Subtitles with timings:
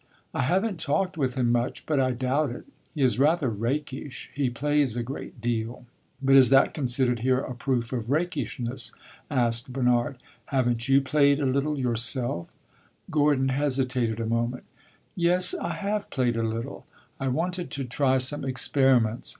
[0.33, 2.65] "I have n't talked with him much, but I doubt it.
[2.95, 5.85] He is rather rakish; he plays a great deal."
[6.23, 8.93] "But is that considered here a proof of rakishness?"
[9.29, 10.17] asked Bernard.
[10.45, 12.47] "Have n't you played a little yourself?"
[13.11, 14.63] Gordon hesitated a moment.
[15.15, 16.83] "Yes, I have played a little.
[17.19, 19.29] I wanted to try some experiments.